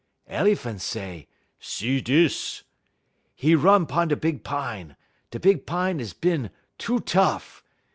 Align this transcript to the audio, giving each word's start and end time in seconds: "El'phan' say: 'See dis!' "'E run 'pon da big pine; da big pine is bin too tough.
"El'phan' 0.27 0.79
say: 0.79 1.27
'See 1.59 2.01
dis!' 2.01 2.63
"'E 3.43 3.53
run 3.53 3.85
'pon 3.85 4.07
da 4.07 4.15
big 4.15 4.43
pine; 4.43 4.95
da 5.29 5.37
big 5.37 5.67
pine 5.67 5.99
is 5.99 6.11
bin 6.13 6.49
too 6.79 7.01
tough. 7.01 7.63